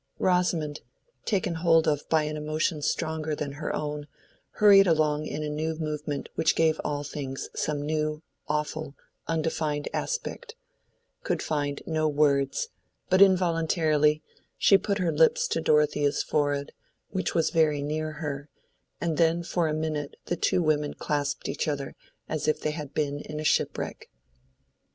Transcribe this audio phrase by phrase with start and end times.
[0.17, 0.81] Rosamond,
[1.25, 6.27] taken hold of by an emotion stronger than her own—hurried along in a new movement
[6.33, 8.95] which gave all things some new, awful,
[9.27, 12.69] undefined aspect—could find no words,
[13.11, 14.23] but involuntarily
[14.57, 16.71] she put her lips to Dorothea's forehead
[17.11, 18.49] which was very near her,
[18.99, 21.93] and then for a minute the two women clasped each other
[22.27, 24.09] as if they had been in a shipwreck.